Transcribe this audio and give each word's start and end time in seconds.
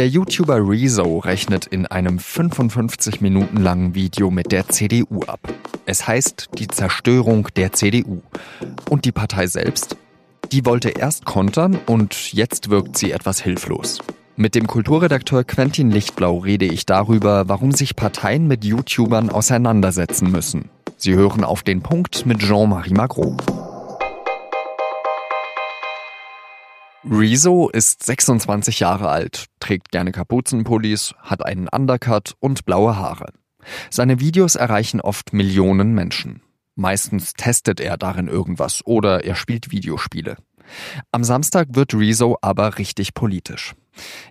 Der 0.00 0.08
YouTuber 0.08 0.66
Rezo 0.66 1.18
rechnet 1.18 1.66
in 1.66 1.84
einem 1.84 2.18
55 2.18 3.20
Minuten 3.20 3.58
langen 3.58 3.94
Video 3.94 4.30
mit 4.30 4.50
der 4.50 4.66
CDU 4.66 5.24
ab. 5.26 5.40
Es 5.84 6.08
heißt 6.08 6.48
die 6.56 6.68
Zerstörung 6.68 7.48
der 7.54 7.74
CDU. 7.74 8.22
Und 8.88 9.04
die 9.04 9.12
Partei 9.12 9.46
selbst? 9.46 9.96
Die 10.52 10.64
wollte 10.64 10.88
erst 10.88 11.26
kontern 11.26 11.78
und 11.84 12.32
jetzt 12.32 12.70
wirkt 12.70 12.96
sie 12.96 13.12
etwas 13.12 13.42
hilflos. 13.42 13.98
Mit 14.36 14.54
dem 14.54 14.66
Kulturredakteur 14.66 15.44
Quentin 15.44 15.90
Lichtblau 15.90 16.38
rede 16.38 16.64
ich 16.64 16.86
darüber, 16.86 17.50
warum 17.50 17.72
sich 17.72 17.94
Parteien 17.94 18.48
mit 18.48 18.64
YouTubern 18.64 19.28
auseinandersetzen 19.28 20.30
müssen. 20.30 20.70
Sie 20.96 21.12
hören 21.12 21.44
auf 21.44 21.62
den 21.62 21.82
Punkt 21.82 22.24
mit 22.24 22.38
Jean-Marie 22.38 22.94
Magro. 22.94 23.36
Rezo 27.08 27.70
ist 27.70 28.04
26 28.04 28.80
Jahre 28.80 29.08
alt, 29.08 29.46
trägt 29.58 29.90
gerne 29.90 30.12
Kapuzenpullis, 30.12 31.14
hat 31.20 31.44
einen 31.44 31.66
Undercut 31.68 32.34
und 32.40 32.66
blaue 32.66 32.96
Haare. 32.96 33.32
Seine 33.88 34.20
Videos 34.20 34.54
erreichen 34.54 35.00
oft 35.00 35.32
Millionen 35.32 35.94
Menschen. 35.94 36.42
Meistens 36.74 37.32
testet 37.32 37.80
er 37.80 37.96
darin 37.96 38.28
irgendwas 38.28 38.84
oder 38.84 39.24
er 39.24 39.34
spielt 39.34 39.70
Videospiele. 39.70 40.36
Am 41.12 41.24
Samstag 41.24 41.68
wird 41.72 41.94
Rezo 41.94 42.36
aber 42.40 42.78
richtig 42.78 43.14
politisch. 43.14 43.74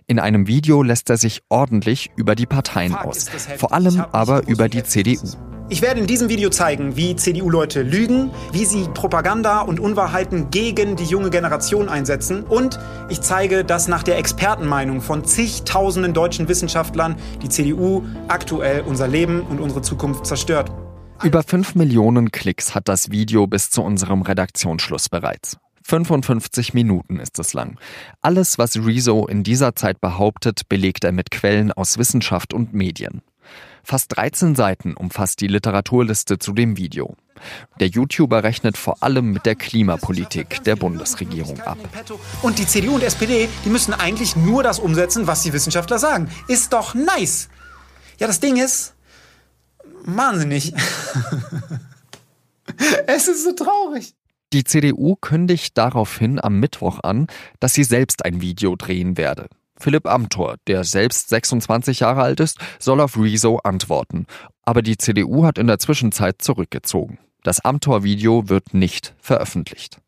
In 0.06 0.18
einem 0.18 0.46
Video 0.46 0.82
lässt 0.82 1.10
er 1.10 1.16
sich 1.16 1.42
ordentlich 1.48 2.10
über 2.16 2.34
die 2.34 2.46
Parteien 2.46 2.94
aus, 2.94 3.28
vor 3.58 3.72
allem 3.72 4.00
aber 4.12 4.46
über 4.48 4.68
die 4.68 4.82
CDU. 4.82 5.28
Ich 5.72 5.82
werde 5.82 6.00
in 6.00 6.08
diesem 6.08 6.28
Video 6.28 6.50
zeigen, 6.50 6.96
wie 6.96 7.14
CDU-Leute 7.14 7.82
lügen, 7.82 8.32
wie 8.50 8.64
sie 8.64 8.88
Propaganda 8.92 9.60
und 9.60 9.78
Unwahrheiten 9.78 10.50
gegen 10.50 10.96
die 10.96 11.04
junge 11.04 11.30
Generation 11.30 11.88
einsetzen 11.88 12.42
und 12.42 12.80
ich 13.08 13.20
zeige, 13.20 13.64
dass 13.64 13.86
nach 13.86 14.02
der 14.02 14.18
Expertenmeinung 14.18 15.00
von 15.00 15.24
zigtausenden 15.24 16.12
deutschen 16.12 16.48
Wissenschaftlern 16.48 17.14
die 17.40 17.48
CDU 17.48 18.02
aktuell 18.26 18.80
unser 18.80 19.06
Leben 19.06 19.42
und 19.42 19.60
unsere 19.60 19.80
Zukunft 19.80 20.26
zerstört. 20.26 20.72
Über 21.22 21.44
5 21.44 21.76
Millionen 21.76 22.32
Klicks 22.32 22.74
hat 22.74 22.88
das 22.88 23.12
Video 23.12 23.46
bis 23.46 23.70
zu 23.70 23.82
unserem 23.82 24.22
Redaktionsschluss 24.22 25.08
bereits. 25.08 25.58
55 25.90 26.72
Minuten 26.72 27.18
ist 27.18 27.40
es 27.40 27.52
lang. 27.52 27.76
Alles, 28.22 28.58
was 28.58 28.76
Rezo 28.76 29.26
in 29.26 29.42
dieser 29.42 29.74
Zeit 29.74 30.00
behauptet, 30.00 30.68
belegt 30.68 31.02
er 31.02 31.10
mit 31.10 31.32
Quellen 31.32 31.72
aus 31.72 31.98
Wissenschaft 31.98 32.54
und 32.54 32.72
Medien. 32.72 33.22
Fast 33.82 34.16
13 34.16 34.54
Seiten 34.54 34.94
umfasst 34.94 35.40
die 35.40 35.48
Literaturliste 35.48 36.38
zu 36.38 36.52
dem 36.52 36.76
Video. 36.76 37.16
Der 37.80 37.88
YouTuber 37.88 38.44
rechnet 38.44 38.78
vor 38.78 39.02
allem 39.02 39.32
mit 39.32 39.46
der 39.46 39.56
Klimapolitik 39.56 40.62
der 40.62 40.76
Bundesregierung 40.76 41.60
ab. 41.62 41.78
Und 42.42 42.60
die 42.60 42.68
CDU 42.68 42.94
und 42.94 43.02
SPD, 43.02 43.48
die 43.64 43.70
müssen 43.70 43.92
eigentlich 43.92 44.36
nur 44.36 44.62
das 44.62 44.78
umsetzen, 44.78 45.26
was 45.26 45.42
die 45.42 45.52
Wissenschaftler 45.52 45.98
sagen. 45.98 46.30
Ist 46.46 46.72
doch 46.72 46.94
nice. 46.94 47.48
Ja, 48.18 48.28
das 48.28 48.38
Ding 48.38 48.58
ist 48.58 48.94
wahnsinnig. 50.04 50.72
es 53.08 53.26
ist 53.26 53.42
so 53.42 53.52
traurig. 53.54 54.14
Die 54.52 54.64
CDU 54.64 55.14
kündigt 55.14 55.78
daraufhin 55.78 56.42
am 56.42 56.58
Mittwoch 56.58 57.00
an, 57.04 57.28
dass 57.60 57.74
sie 57.74 57.84
selbst 57.84 58.24
ein 58.24 58.40
Video 58.40 58.74
drehen 58.74 59.16
werde. 59.16 59.48
Philipp 59.78 60.06
Amthor, 60.06 60.56
der 60.66 60.84
selbst 60.84 61.28
26 61.28 62.00
Jahre 62.00 62.22
alt 62.22 62.40
ist, 62.40 62.58
soll 62.78 63.00
auf 63.00 63.16
Rezo 63.16 63.58
antworten. 63.62 64.26
Aber 64.62 64.82
die 64.82 64.98
CDU 64.98 65.44
hat 65.44 65.56
in 65.56 65.68
der 65.68 65.78
Zwischenzeit 65.78 66.42
zurückgezogen. 66.42 67.18
Das 67.42 67.60
Amthor-Video 67.60 68.48
wird 68.48 68.74
nicht 68.74 69.14
veröffentlicht. 69.18 69.98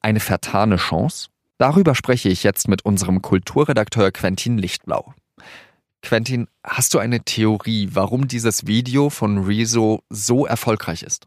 Eine 0.00 0.20
vertane 0.20 0.76
Chance? 0.76 1.28
Darüber 1.58 1.94
spreche 1.94 2.28
ich 2.28 2.44
jetzt 2.44 2.68
mit 2.68 2.84
unserem 2.84 3.20
Kulturredakteur 3.20 4.12
Quentin 4.12 4.56
Lichtblau. 4.56 5.12
Quentin, 6.00 6.46
hast 6.62 6.94
du 6.94 6.98
eine 7.00 7.24
Theorie, 7.24 7.90
warum 7.92 8.28
dieses 8.28 8.66
Video 8.68 9.10
von 9.10 9.38
Rezo 9.38 10.02
so 10.08 10.46
erfolgreich 10.46 11.02
ist? 11.02 11.26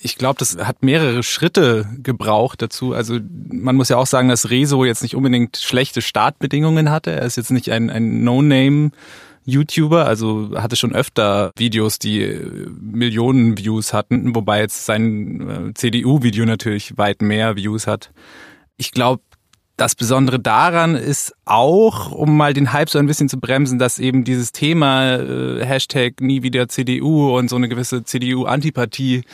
Ich 0.00 0.16
glaube, 0.16 0.38
das 0.38 0.56
hat 0.58 0.82
mehrere 0.82 1.22
Schritte 1.22 1.88
gebraucht 2.02 2.60
dazu. 2.60 2.92
Also 2.92 3.18
man 3.48 3.76
muss 3.76 3.88
ja 3.88 3.96
auch 3.96 4.06
sagen, 4.06 4.28
dass 4.28 4.50
Rezo 4.50 4.84
jetzt 4.84 5.02
nicht 5.02 5.16
unbedingt 5.16 5.56
schlechte 5.56 6.02
Startbedingungen 6.02 6.90
hatte. 6.90 7.12
Er 7.12 7.22
ist 7.22 7.36
jetzt 7.36 7.50
nicht 7.50 7.70
ein, 7.70 7.90
ein 7.90 8.22
No-Name. 8.24 8.90
YouTuber, 9.46 10.06
also 10.06 10.52
hatte 10.56 10.76
schon 10.76 10.94
öfter 10.94 11.52
Videos, 11.56 11.98
die 11.98 12.22
äh, 12.22 12.66
Millionen 12.80 13.58
Views 13.58 13.92
hatten, 13.92 14.34
wobei 14.34 14.60
jetzt 14.60 14.86
sein 14.86 15.68
äh, 15.70 15.74
CDU-Video 15.74 16.46
natürlich 16.46 16.96
weit 16.96 17.20
mehr 17.20 17.54
Views 17.54 17.86
hat. 17.86 18.10
Ich 18.78 18.92
glaube, 18.92 19.22
das 19.76 19.96
Besondere 19.96 20.38
daran 20.38 20.94
ist 20.94 21.34
auch, 21.44 22.12
um 22.12 22.36
mal 22.36 22.54
den 22.54 22.72
Hype 22.72 22.88
so 22.88 22.98
ein 22.98 23.06
bisschen 23.06 23.28
zu 23.28 23.38
bremsen, 23.38 23.78
dass 23.78 23.98
eben 23.98 24.24
dieses 24.24 24.52
Thema 24.52 25.16
äh, 25.16 25.64
Hashtag 25.64 26.20
nie 26.20 26.42
wieder 26.42 26.68
CDU 26.68 27.36
und 27.36 27.50
so 27.50 27.56
eine 27.56 27.68
gewisse 27.68 28.04
CDU-Antipathie 28.04 29.24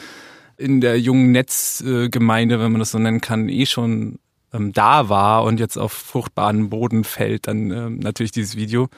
in 0.61 0.81
der 0.81 1.01
jungen 1.01 1.33
Netzgemeinde, 1.33 2.61
wenn 2.61 2.73
man 2.73 2.81
das 2.81 2.91
so 2.91 2.99
nennen 2.99 3.21
kann, 3.21 3.49
eh 3.49 3.67
schon 3.67 4.19
ähm, 4.53 4.73
da 4.73 5.09
war 5.09 5.45
und 5.45 5.59
jetzt 5.59 5.77
auf 5.77 5.93
fruchtbaren 5.93 6.71
Boden 6.71 7.05
fällt, 7.05 7.47
dann 7.47 7.71
ähm, 7.71 7.99
natürlich 7.99 8.33
dieses 8.33 8.57
Video. 8.57 8.89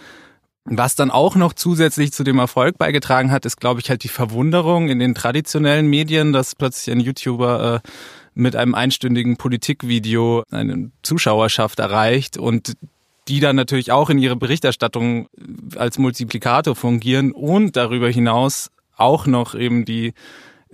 Was 0.64 0.94
dann 0.94 1.10
auch 1.10 1.34
noch 1.34 1.54
zusätzlich 1.54 2.12
zu 2.12 2.22
dem 2.22 2.38
Erfolg 2.38 2.78
beigetragen 2.78 3.32
hat, 3.32 3.44
ist, 3.44 3.60
glaube 3.60 3.80
ich, 3.80 3.90
halt 3.90 4.04
die 4.04 4.08
Verwunderung 4.08 4.88
in 4.88 5.00
den 5.00 5.14
traditionellen 5.14 5.88
Medien, 5.88 6.32
dass 6.32 6.54
plötzlich 6.54 6.94
ein 6.94 7.00
YouTuber 7.00 7.82
äh, 7.84 7.88
mit 8.34 8.56
einem 8.56 8.74
einstündigen 8.74 9.36
Politikvideo 9.36 10.44
eine 10.50 10.90
Zuschauerschaft 11.02 11.80
erreicht 11.80 12.36
und 12.36 12.74
die 13.28 13.40
dann 13.40 13.56
natürlich 13.56 13.92
auch 13.92 14.10
in 14.10 14.18
ihre 14.18 14.36
Berichterstattung 14.36 15.28
als 15.76 15.98
Multiplikator 15.98 16.74
fungieren 16.74 17.32
und 17.32 17.76
darüber 17.76 18.08
hinaus 18.08 18.70
auch 18.96 19.26
noch 19.26 19.54
eben 19.54 19.84
die 19.84 20.14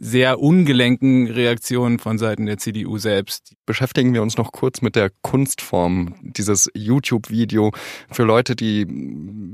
sehr 0.00 0.41
ungelenken 0.41 1.26
Reaktionen 1.26 1.98
von 1.98 2.19
Seiten 2.19 2.47
der 2.47 2.59
CDU 2.59 2.98
selbst. 2.98 3.54
Beschäftigen 3.66 4.14
wir 4.14 4.22
uns 4.22 4.36
noch 4.36 4.53
kurz 4.53 4.81
mit 4.81 4.94
der 4.94 5.10
Kunstform 5.22 6.14
dieses 6.22 6.70
YouTube-Video 6.75 7.72
für 8.10 8.22
Leute, 8.22 8.54
die 8.54 8.86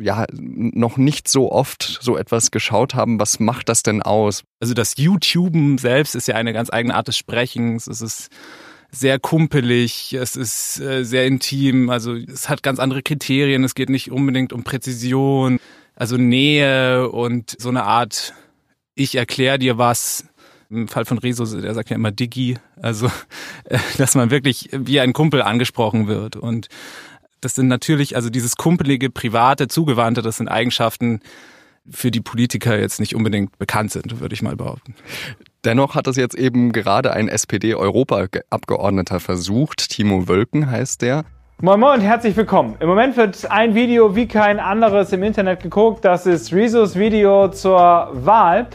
ja 0.00 0.27
noch 0.32 0.99
nicht 0.99 1.28
so 1.28 1.50
oft 1.50 1.99
so 2.03 2.16
etwas 2.16 2.50
geschaut 2.50 2.94
haben. 2.94 3.19
Was 3.19 3.41
macht 3.41 3.71
das 3.71 3.82
denn 3.82 4.03
aus? 4.03 4.44
Also 4.60 4.75
das 4.75 4.97
YouTuben 4.99 5.78
selbst 5.78 6.15
ist 6.15 6.28
ja 6.28 6.34
eine 6.34 6.53
ganz 6.53 6.71
eigene 6.71 6.94
Art 6.94 7.09
des 7.09 7.16
Sprechens. 7.16 7.87
Es 7.87 8.03
ist 8.03 8.28
sehr 8.91 9.19
kumpelig, 9.19 10.12
es 10.12 10.37
ist 10.37 10.78
äh, 10.78 11.05
sehr 11.05 11.26
intim, 11.26 11.91
also 11.91 12.15
es 12.15 12.49
hat 12.49 12.62
ganz 12.62 12.78
andere 12.78 13.03
Kriterien, 13.03 13.65
es 13.65 13.75
geht 13.75 13.88
nicht 13.88 14.12
unbedingt 14.12 14.53
um 14.53 14.62
Präzision, 14.62 15.59
also 15.97 16.16
Nähe 16.16 17.11
und 17.11 17.56
so 17.59 17.71
eine 17.71 17.84
Art 17.84 18.34
ich 18.94 19.16
erkläre 19.16 19.59
dir 19.59 19.78
was 19.78 20.26
im 20.71 20.89
Fall 20.89 21.05
von 21.05 21.19
Rezo, 21.19 21.45
der 21.45 21.75
sagt 21.75 21.91
ja 21.91 21.97
immer 21.97 22.11
Diggi, 22.11 22.59
also 22.81 23.11
dass 23.99 24.15
man 24.15 24.31
wirklich 24.31 24.71
wie 24.73 25.01
ein 25.01 25.13
Kumpel 25.13 25.43
angesprochen 25.43 26.07
wird. 26.07 26.37
Und 26.37 26.69
das 27.41 27.55
sind 27.55 27.69
natürlich, 27.69 28.17
also 28.17 28.31
dieses 28.31 28.57
kumpelige, 28.57 29.11
private, 29.11 29.69
zugewandte, 29.69 30.23
das 30.23 30.39
sind 30.39 30.49
Eigenschaften, 30.49 31.21
für 31.91 32.11
die 32.11 32.21
Politiker 32.21 32.79
jetzt 32.79 32.99
nicht 32.99 33.15
unbedingt 33.15 33.59
bekannt 33.59 33.93
sind, 33.93 34.21
würde 34.21 34.35
ich 34.35 34.43
mal 34.43 34.57
behaupten. 34.57 34.95
Dennoch 35.65 35.95
hat 35.95 36.07
es 36.07 36.17
jetzt 36.17 36.35
eben 36.35 36.73
gerade 36.73 37.13
ein 37.13 37.29
SPD-Europaabgeordneter 37.29 39.21
versucht. 39.21 39.91
Timo 39.91 40.29
Wölken 40.29 40.71
heißt 40.71 41.03
der. 41.03 41.25
Moin 41.61 41.79
Moin 41.79 42.01
und 42.01 42.05
herzlich 42.05 42.37
willkommen. 42.37 42.77
Im 42.81 42.89
Moment 42.89 43.17
wird 43.17 43.51
ein 43.51 43.75
Video 43.75 44.17
wie 44.17 44.27
kein 44.27 44.61
anderes 44.61 45.13
im 45.13 45.23
Internet 45.23 45.63
geguckt. 45.63 46.05
Das 46.05 46.27
ist 46.27 46.53
Rezos 46.53 46.97
Video 46.97 47.49
zur 47.49 48.11
Wahl. 48.13 48.67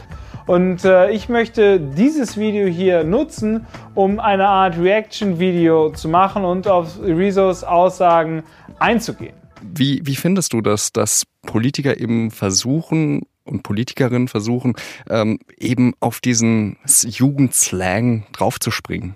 Und 0.50 0.84
äh, 0.84 1.12
ich 1.12 1.28
möchte 1.28 1.78
dieses 1.78 2.36
Video 2.36 2.66
hier 2.66 3.04
nutzen, 3.04 3.68
um 3.94 4.18
eine 4.18 4.48
Art 4.48 4.76
Reaction-Video 4.76 5.90
zu 5.90 6.08
machen 6.08 6.44
und 6.44 6.66
auf 6.66 6.98
Rezos 7.00 7.62
Aussagen 7.62 8.42
einzugehen. 8.80 9.36
Wie, 9.62 10.04
wie 10.04 10.16
findest 10.16 10.52
du 10.52 10.60
das, 10.60 10.90
dass 10.90 11.22
Politiker 11.46 12.00
eben 12.00 12.32
versuchen 12.32 13.22
und 13.44 13.62
Politikerinnen 13.62 14.26
versuchen, 14.26 14.74
ähm, 15.08 15.38
eben 15.56 15.94
auf 16.00 16.18
diesen 16.18 16.78
Jugendslang 16.84 18.26
draufzuspringen? 18.32 19.14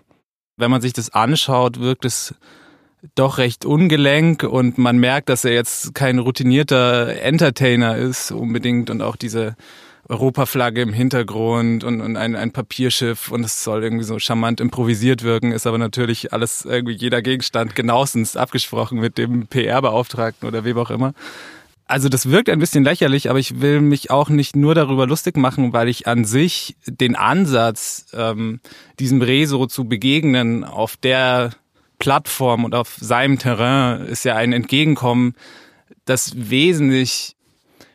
Wenn 0.56 0.70
man 0.70 0.82
sich 0.82 0.92
das 0.92 1.10
anschaut, 1.10 1.81
wirkt 1.81 2.04
es 2.04 2.36
doch 3.16 3.38
recht 3.38 3.64
ungelenk 3.64 4.44
und 4.44 4.78
man 4.78 4.98
merkt, 4.98 5.28
dass 5.28 5.44
er 5.44 5.52
jetzt 5.52 5.96
kein 5.96 6.20
routinierter 6.20 7.20
Entertainer 7.20 7.96
ist 7.96 8.31
unbedingt 8.31 8.88
und 8.88 9.02
auch 9.02 9.16
diese 9.16 9.56
Europaflagge 10.08 10.82
im 10.82 10.92
Hintergrund 10.92 11.84
und, 11.84 12.00
und 12.00 12.16
ein, 12.16 12.36
ein 12.36 12.52
Papierschiff 12.52 13.30
und 13.30 13.44
es 13.44 13.64
soll 13.64 13.82
irgendwie 13.82 14.04
so 14.04 14.18
charmant 14.18 14.60
improvisiert 14.60 15.22
wirken, 15.22 15.52
ist 15.52 15.66
aber 15.66 15.78
natürlich 15.78 16.32
alles 16.32 16.64
irgendwie 16.64 16.94
jeder 16.94 17.22
Gegenstand 17.22 17.74
genauestens 17.74 18.36
abgesprochen 18.36 19.00
mit 19.00 19.16
dem 19.16 19.46
PR-Beauftragten 19.46 20.46
oder 20.46 20.64
wem 20.64 20.78
auch 20.78 20.90
immer. 20.90 21.14
Also 21.86 22.08
das 22.08 22.30
wirkt 22.30 22.48
ein 22.48 22.58
bisschen 22.58 22.84
lächerlich, 22.84 23.28
aber 23.28 23.38
ich 23.38 23.60
will 23.60 23.80
mich 23.80 24.10
auch 24.10 24.30
nicht 24.30 24.56
nur 24.56 24.74
darüber 24.74 25.06
lustig 25.06 25.36
machen, 25.36 25.72
weil 25.72 25.88
ich 25.88 26.06
an 26.06 26.24
sich 26.24 26.76
den 26.86 27.14
Ansatz, 27.14 28.06
ähm, 28.14 28.60
diesem 28.98 29.20
Rezo 29.20 29.66
zu 29.66 29.84
begegnen 29.84 30.64
auf 30.64 30.96
der 30.96 31.50
Plattform 31.98 32.64
und 32.64 32.74
auf 32.74 32.96
seinem 32.98 33.38
Terrain 33.38 34.06
ist 34.06 34.24
ja 34.24 34.34
ein 34.34 34.52
Entgegenkommen, 34.52 35.34
das 36.04 36.32
wesentlich 36.36 37.33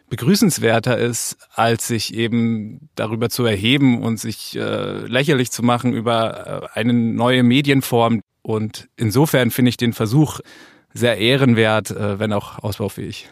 begrüßenswerter 0.09 0.97
ist, 0.97 1.37
als 1.53 1.87
sich 1.87 2.13
eben 2.13 2.89
darüber 2.95 3.29
zu 3.29 3.45
erheben 3.45 4.01
und 4.01 4.19
sich 4.19 4.55
äh, 4.55 5.05
lächerlich 5.05 5.51
zu 5.51 5.63
machen 5.63 5.93
über 5.93 6.71
äh, 6.73 6.79
eine 6.79 6.93
neue 6.93 7.43
Medienform. 7.43 8.21
Und 8.41 8.89
insofern 8.95 9.51
finde 9.51 9.69
ich 9.69 9.77
den 9.77 9.93
Versuch 9.93 10.39
sehr 10.93 11.17
ehrenwert, 11.17 11.91
äh, 11.91 12.19
wenn 12.19 12.33
auch 12.33 12.59
ausbaufähig. 12.59 13.29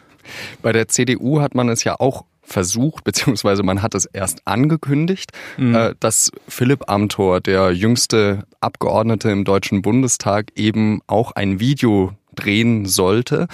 Bei 0.62 0.72
der 0.72 0.88
CDU 0.88 1.42
hat 1.42 1.56
man 1.56 1.70
es 1.70 1.84
ja 1.84 2.00
auch 2.00 2.26
versucht, 2.44 3.04
beziehungsweise 3.04 3.64
man 3.64 3.82
hat 3.82 3.94
es 3.94 4.06
erst 4.06 4.48
angekündigt, 4.48 5.32
mhm. 5.58 5.76
äh, 5.76 5.96
dass 6.00 6.32
Philipp 6.48 6.90
Amthor, 6.90 7.42
der 7.42 7.72
jüngste 7.72 8.46
Abgeordnete 8.62 9.30
im 9.30 9.44
Deutschen 9.44 9.82
Bundestag, 9.82 10.52
eben 10.56 11.02
auch 11.08 11.34
ein 11.34 11.60
Video 11.60 12.14
drehen 12.36 12.86
sollte. 12.86 13.48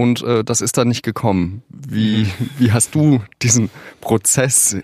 Und 0.00 0.22
äh, 0.22 0.42
das 0.42 0.62
ist 0.62 0.78
dann 0.78 0.88
nicht 0.88 1.02
gekommen. 1.02 1.62
Wie, 1.68 2.24
mhm. 2.24 2.50
wie 2.56 2.72
hast 2.72 2.94
du 2.94 3.20
diesen 3.42 3.68
Prozess 4.00 4.74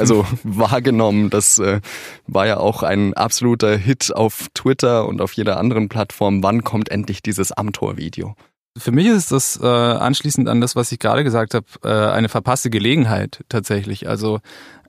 also 0.00 0.26
wahrgenommen? 0.42 1.30
Das 1.30 1.60
äh, 1.60 1.80
war 2.26 2.48
ja 2.48 2.56
auch 2.56 2.82
ein 2.82 3.14
absoluter 3.14 3.76
Hit 3.76 4.12
auf 4.12 4.48
Twitter 4.52 5.06
und 5.06 5.20
auf 5.20 5.34
jeder 5.34 5.58
anderen 5.58 5.88
Plattform. 5.88 6.42
Wann 6.42 6.64
kommt 6.64 6.90
endlich 6.90 7.22
dieses 7.22 7.52
Amtor-Video? 7.52 8.34
Für 8.76 8.90
mich 8.90 9.06
ist 9.06 9.30
das 9.30 9.60
äh, 9.62 9.64
anschließend 9.64 10.48
an 10.48 10.60
das, 10.60 10.74
was 10.74 10.90
ich 10.90 10.98
gerade 10.98 11.22
gesagt 11.22 11.54
habe, 11.54 11.66
äh, 11.84 12.10
eine 12.12 12.28
verpasste 12.28 12.68
Gelegenheit 12.68 13.44
tatsächlich. 13.48 14.08
Also 14.08 14.40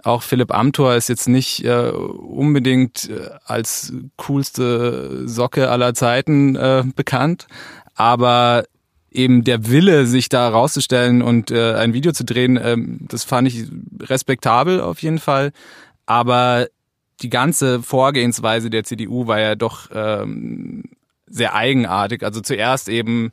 auch 0.01 0.23
Philipp 0.23 0.51
Amthor 0.51 0.95
ist 0.95 1.09
jetzt 1.09 1.27
nicht 1.27 1.63
äh, 1.63 1.91
unbedingt 1.91 3.07
äh, 3.07 3.29
als 3.45 3.93
coolste 4.17 5.27
Socke 5.27 5.69
aller 5.69 5.93
Zeiten 5.93 6.55
äh, 6.55 6.83
bekannt, 6.95 7.45
aber 7.93 8.63
eben 9.15 9.43
der 9.43 9.69
Wille, 9.69 10.05
sich 10.05 10.29
da 10.29 10.47
rauszustellen 10.49 11.21
und 11.21 11.51
äh, 11.51 11.73
ein 11.73 11.93
Video 11.93 12.11
zu 12.11 12.25
drehen, 12.25 12.57
äh, 12.57 12.77
das 13.07 13.23
fand 13.23 13.47
ich 13.47 13.65
respektabel 14.01 14.81
auf 14.81 15.01
jeden 15.01 15.19
Fall. 15.19 15.51
Aber 16.05 16.67
die 17.21 17.29
ganze 17.29 17.81
Vorgehensweise 17.81 18.69
der 18.69 18.83
CDU 18.83 19.27
war 19.27 19.39
ja 19.39 19.55
doch 19.55 19.89
ähm, 19.93 20.83
sehr 21.27 21.55
eigenartig. 21.55 22.23
Also 22.23 22.41
zuerst 22.41 22.89
eben 22.89 23.31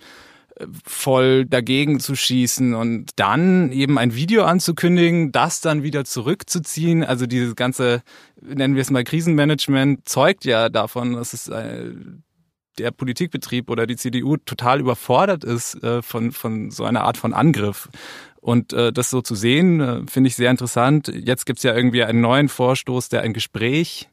äh, 0.56 0.66
voll 0.84 1.46
dagegen 1.46 2.00
zu 2.00 2.14
schießen 2.14 2.74
und 2.74 3.10
dann 3.16 3.72
eben 3.72 3.98
ein 3.98 4.14
Video 4.14 4.44
anzukündigen, 4.44 5.32
das 5.32 5.60
dann 5.60 5.82
wieder 5.82 6.04
zurückzuziehen. 6.04 7.04
Also 7.04 7.26
dieses 7.26 7.56
ganze, 7.56 8.02
nennen 8.40 8.74
wir 8.74 8.82
es 8.82 8.90
mal 8.90 9.04
Krisenmanagement, 9.04 10.08
zeugt 10.08 10.44
ja 10.44 10.68
davon, 10.68 11.14
dass 11.14 11.32
es 11.32 11.48
äh, 11.48 11.92
der 12.78 12.90
Politikbetrieb 12.90 13.70
oder 13.70 13.86
die 13.86 13.96
CDU 13.96 14.36
total 14.36 14.80
überfordert 14.80 15.44
ist 15.44 15.82
äh, 15.82 16.02
von, 16.02 16.32
von 16.32 16.70
so 16.70 16.84
einer 16.84 17.02
Art 17.02 17.16
von 17.16 17.34
Angriff. 17.34 17.88
Und 18.40 18.72
äh, 18.72 18.92
das 18.92 19.10
so 19.10 19.22
zu 19.22 19.34
sehen, 19.34 19.80
äh, 19.80 20.02
finde 20.08 20.28
ich 20.28 20.36
sehr 20.36 20.50
interessant. 20.50 21.08
Jetzt 21.08 21.46
gibt's 21.46 21.62
ja 21.62 21.74
irgendwie 21.74 22.02
einen 22.02 22.20
neuen 22.20 22.48
Vorstoß, 22.48 23.08
der 23.08 23.22
ein 23.22 23.32
Gespräch 23.34 24.08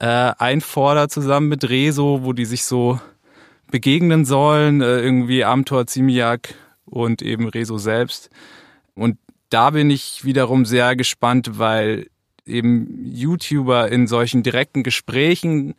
äh, 0.00 0.06
einfordert 0.06 1.12
zusammen 1.12 1.48
mit 1.48 1.68
Rezo, 1.68 2.20
wo 2.22 2.32
die 2.32 2.46
sich 2.46 2.64
so 2.64 2.98
begegnen 3.70 4.24
sollen, 4.24 4.80
äh, 4.80 5.00
irgendwie 5.00 5.44
Amtor 5.44 5.86
Zimiak 5.86 6.54
und 6.84 7.22
eben 7.22 7.48
Rezo 7.48 7.78
selbst. 7.78 8.30
Und 8.94 9.18
da 9.50 9.70
bin 9.70 9.90
ich 9.90 10.24
wiederum 10.24 10.64
sehr 10.64 10.96
gespannt, 10.96 11.58
weil 11.58 12.08
eben 12.46 13.04
YouTuber 13.04 13.90
in 13.90 14.06
solchen 14.06 14.42
direkten 14.42 14.82
Gesprächen 14.82 15.74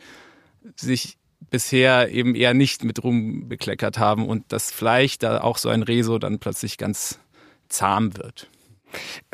sich 0.76 1.18
bisher 1.52 2.10
eben 2.10 2.34
eher 2.34 2.56
nicht 2.56 2.84
mit 2.84 3.04
rumbekleckert 3.04 4.00
haben 4.00 4.28
und 4.28 4.52
dass 4.52 4.72
vielleicht 4.72 5.22
da 5.22 5.42
auch 5.42 5.58
so 5.58 5.70
ein 5.70 5.84
Rezo 5.84 6.18
dann 6.18 6.40
plötzlich 6.40 6.80
ganz 6.80 7.20
zahm 7.70 8.18
wird. 8.18 8.48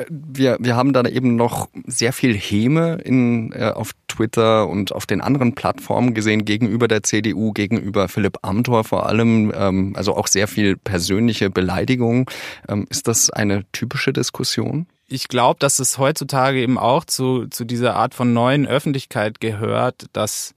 Wir, 0.08 0.56
wir 0.60 0.76
haben 0.76 0.92
da 0.92 1.02
eben 1.02 1.34
noch 1.34 1.68
sehr 1.86 2.12
viel 2.12 2.36
Häme 2.36 3.00
in, 3.04 3.52
äh, 3.52 3.72
auf 3.74 3.90
Twitter 4.06 4.68
und 4.68 4.92
auf 4.92 5.04
den 5.04 5.20
anderen 5.20 5.54
Plattformen 5.54 6.14
gesehen 6.14 6.44
gegenüber 6.44 6.86
der 6.86 7.02
CDU, 7.02 7.52
gegenüber 7.52 8.08
Philipp 8.08 8.38
Amthor 8.42 8.84
vor 8.84 9.06
allem, 9.06 9.52
ähm, 9.54 9.94
also 9.96 10.14
auch 10.16 10.28
sehr 10.28 10.46
viel 10.46 10.76
persönliche 10.76 11.50
Beleidigung. 11.50 12.30
Ähm, 12.68 12.86
ist 12.88 13.08
das 13.08 13.30
eine 13.30 13.64
typische 13.72 14.12
Diskussion? 14.12 14.86
Ich 15.08 15.26
glaube, 15.26 15.58
dass 15.58 15.80
es 15.80 15.98
heutzutage 15.98 16.60
eben 16.60 16.78
auch 16.78 17.04
zu, 17.04 17.46
zu 17.46 17.64
dieser 17.64 17.96
Art 17.96 18.14
von 18.14 18.32
neuen 18.32 18.66
Öffentlichkeit 18.66 19.40
gehört, 19.40 20.06
dass 20.12 20.54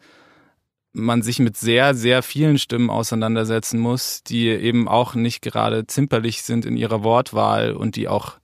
man 0.93 1.21
sich 1.21 1.39
mit 1.39 1.57
sehr, 1.57 1.93
sehr 1.95 2.21
vielen 2.21 2.57
Stimmen 2.57 2.89
auseinandersetzen 2.89 3.79
muss, 3.79 4.23
die 4.23 4.47
eben 4.47 4.87
auch 4.87 5.15
nicht 5.15 5.41
gerade 5.41 5.87
zimperlich 5.87 6.43
sind 6.43 6.65
in 6.65 6.75
ihrer 6.75 7.03
Wortwahl 7.03 7.73
und 7.73 7.95
die 7.95 8.07
auch 8.07 8.37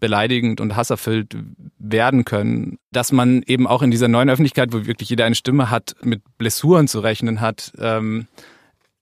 beleidigend 0.00 0.60
und 0.60 0.74
hasserfüllt 0.74 1.36
werden 1.78 2.24
können, 2.24 2.78
dass 2.90 3.12
man 3.12 3.42
eben 3.46 3.68
auch 3.68 3.82
in 3.82 3.92
dieser 3.92 4.08
neuen 4.08 4.30
Öffentlichkeit, 4.30 4.72
wo 4.72 4.84
wirklich 4.84 5.10
jeder 5.10 5.26
eine 5.26 5.36
Stimme 5.36 5.70
hat, 5.70 5.94
mit 6.02 6.22
Blessuren 6.38 6.88
zu 6.88 6.98
rechnen 6.98 7.40
hat. 7.40 7.72
Ähm, 7.78 8.26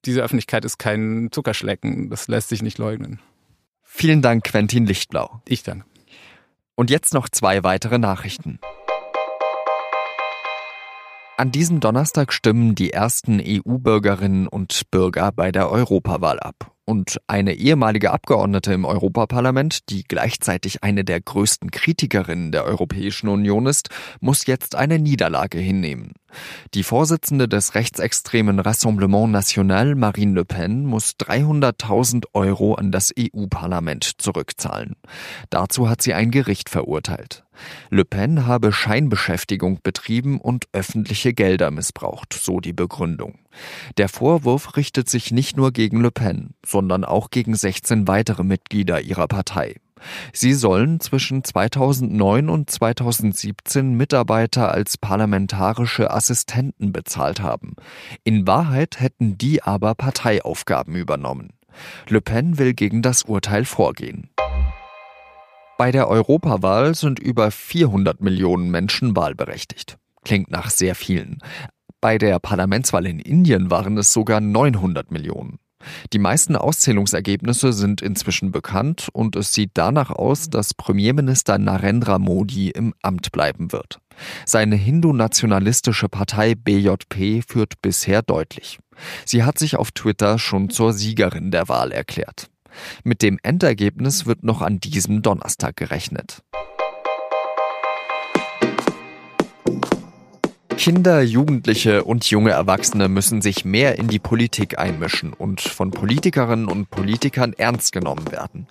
diese 0.05 0.23
Öffentlichkeit 0.23 0.67
ist 0.67 0.79
kein 0.79 1.29
Zuckerschlecken, 1.33 2.11
das 2.11 2.29
lässt 2.29 2.51
sich 2.51 2.63
nicht 2.63 2.77
leugnen. 2.77 3.19
Vielen 3.83 4.21
Dank, 4.21 4.45
Quentin 4.45 4.85
Lichtblau. 4.85 5.41
Ich 5.49 5.63
danke. 5.63 5.87
Und 6.75 6.91
jetzt 6.91 7.15
noch 7.15 7.29
zwei 7.31 7.65
weitere 7.65 7.99
Nachrichten. 7.99 8.59
An 11.41 11.53
diesem 11.53 11.81
Donnerstag 11.81 12.35
stimmen 12.35 12.75
die 12.75 12.93
ersten 12.93 13.41
EU-Bürgerinnen 13.43 14.47
und 14.47 14.83
Bürger 14.91 15.33
bei 15.33 15.51
der 15.51 15.71
Europawahl 15.71 16.39
ab. 16.39 16.73
Und 16.85 17.19
eine 17.29 17.55
ehemalige 17.55 18.11
Abgeordnete 18.11 18.75
im 18.75 18.85
Europaparlament, 18.85 19.89
die 19.89 20.05
gleichzeitig 20.05 20.85
eine 20.85 21.03
der 21.03 21.19
größten 21.23 21.71
Kritikerinnen 21.71 22.53
der 22.53 22.67
Europäischen 22.67 23.29
Union 23.29 23.65
ist, 23.65 23.89
muss 24.21 24.45
jetzt 24.45 24.75
eine 24.75 24.99
Niederlage 24.99 25.57
hinnehmen. 25.57 26.13
Die 26.75 26.83
Vorsitzende 26.83 27.49
des 27.49 27.75
rechtsextremen 27.75 28.59
Rassemblement 28.59 29.31
National, 29.31 29.95
Marine 29.95 30.35
Le 30.35 30.45
Pen, 30.45 30.85
muss 30.85 31.15
300.000 31.21 32.25
Euro 32.35 32.75
an 32.75 32.93
das 32.93 33.13
EU-Parlament 33.19 34.21
zurückzahlen. 34.21 34.97
Dazu 35.51 35.89
hat 35.89 36.03
sie 36.03 36.15
ein 36.15 36.31
Gericht 36.31 36.69
verurteilt. 36.69 37.45
Le 37.91 38.05
Pen 38.05 38.47
habe 38.47 38.73
Scheinbeschäftigung 38.73 39.81
betrieben 39.83 40.41
und 40.41 40.67
öffentliche 40.73 41.33
Gelder 41.35 41.71
missbraucht, 41.71 42.33
so 42.33 42.61
die 42.61 42.73
Begründung. 42.73 43.39
Der 43.99 44.09
Vorwurf 44.09 44.77
richtet 44.77 45.09
sich 45.09 45.31
nicht 45.31 45.57
nur 45.57 45.73
gegen 45.73 46.01
Le 46.01 46.11
Pen, 46.11 46.55
sondern 46.65 47.05
auch 47.05 47.31
gegen 47.31 47.55
16 47.55 48.09
weitere 48.09 48.45
Mitglieder 48.45 49.01
ihrer 49.01 49.29
Partei. 49.29 49.77
Sie 50.33 50.55
sollen 50.55 51.01
zwischen 51.01 51.45
2009 51.45 52.49
und 52.49 52.71
2017 52.71 53.95
Mitarbeiter 53.95 54.73
als 54.73 54.99
parlamentarische 54.99 56.11
Assistenten 56.11 56.93
bezahlt 56.93 57.41
haben. 57.41 57.75
In 58.25 58.47
Wahrheit 58.47 59.01
hätten 59.01 59.39
die 59.39 59.63
aber 59.63 59.95
Parteiaufgaben 59.95 60.95
übernommen. 60.95 61.51
Le 62.09 62.21
Pen 62.21 62.59
will 62.59 62.75
gegen 62.75 63.03
das 63.03 63.23
Urteil 63.23 63.65
vorgehen. 63.65 64.31
Bei 65.79 65.93
der 65.93 66.09
Europawahl 66.09 66.95
sind 66.95 67.19
über 67.19 67.51
400 67.51 68.21
Millionen 68.21 68.71
Menschen 68.71 69.17
wahlberechtigt. 69.17 69.97
Klingt 70.25 70.51
nach 70.51 70.69
sehr 70.69 70.95
vielen. 70.95 71.39
Bei 72.01 72.19
der 72.19 72.39
Parlamentswahl 72.39 73.07
in 73.07 73.19
Indien 73.19 73.71
waren 73.71 73.97
es 73.97 74.13
sogar 74.13 74.41
900 74.41 75.11
Millionen. 75.11 75.59
Die 76.13 76.19
meisten 76.19 76.57
Auszählungsergebnisse 76.57 77.73
sind 77.73 78.03
inzwischen 78.03 78.53
bekannt 78.53 79.09
und 79.13 79.37
es 79.37 79.53
sieht 79.53 79.71
danach 79.75 80.11
aus, 80.11 80.51
dass 80.51 80.75
Premierminister 80.75 81.59
Narendra 81.59 82.19
Modi 82.19 82.71
im 82.71 82.95
Amt 83.03 83.33
bleiben 83.33 83.73
wird. 83.73 84.01
Seine 84.45 84.77
hindu-nationalistische 84.77 86.09
Partei 86.09 86.55
BJP 86.55 87.43
führt 87.47 87.81
bisher 87.83 88.23
deutlich. 88.23 88.79
Sie 89.25 89.45
hat 89.45 89.59
sich 89.59 89.77
auf 89.77 89.93
Twitter 89.93 90.39
schon 90.39 90.71
zur 90.71 90.93
Siegerin 90.93 91.51
der 91.51 91.69
Wahl 91.69 91.93
erklärt. 91.93 92.51
Mit 93.03 93.23
dem 93.23 93.39
Endergebnis 93.43 94.27
wird 94.27 94.45
noch 94.45 94.63
an 94.63 94.81
diesem 94.81 95.23
Donnerstag 95.23 95.77
gerechnet. 95.77 96.43
Kinder, 100.81 101.21
Jugendliche 101.21 102.05
und 102.05 102.25
junge 102.31 102.53
Erwachsene 102.53 103.11
müssen 103.11 103.43
sich 103.43 103.67
mehr 103.67 103.99
in 103.99 104.09
die 104.09 104.19
Politik 104.19 104.79
einmischen 104.79 105.35
und 105.35 105.61
von 105.61 105.91
Politikerinnen 105.91 106.69
und 106.69 106.89
Politikern 106.91 107.53
ernst 107.53 107.93
genommen 107.93 108.33
werden. 108.33 108.67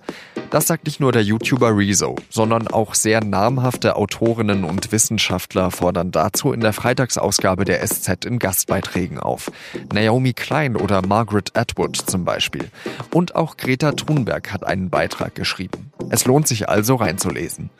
Das 0.50 0.66
sagt 0.66 0.86
nicht 0.86 0.98
nur 0.98 1.12
der 1.12 1.22
YouTuber 1.22 1.70
Rezo, 1.76 2.16
sondern 2.28 2.66
auch 2.66 2.94
sehr 2.94 3.22
namhafte 3.22 3.94
Autorinnen 3.94 4.64
und 4.64 4.90
Wissenschaftler 4.90 5.70
fordern 5.70 6.10
dazu 6.10 6.52
in 6.52 6.62
der 6.62 6.72
Freitagsausgabe 6.72 7.64
der 7.64 7.86
SZ 7.86 8.24
in 8.24 8.40
Gastbeiträgen 8.40 9.20
auf. 9.20 9.52
Naomi 9.92 10.32
Klein 10.32 10.74
oder 10.74 11.06
Margaret 11.06 11.56
Atwood 11.56 11.96
zum 11.96 12.24
Beispiel. 12.24 12.72
Und 13.14 13.36
auch 13.36 13.56
Greta 13.56 13.92
Thunberg 13.92 14.52
hat 14.52 14.66
einen 14.66 14.90
Beitrag 14.90 15.36
geschrieben. 15.36 15.92
Es 16.08 16.24
lohnt 16.24 16.48
sich 16.48 16.68
also 16.68 16.96
reinzulesen. 16.96 17.70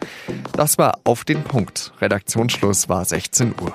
Das 0.53 0.79
war 0.79 1.01
auf 1.03 1.25
den 1.25 1.43
Punkt. 1.43 1.93
Redaktionsschluss 2.01 2.89
war 2.89 3.05
16 3.05 3.57
Uhr. 3.61 3.75